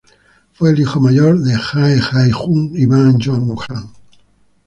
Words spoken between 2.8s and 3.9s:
Bak Yeon-hak.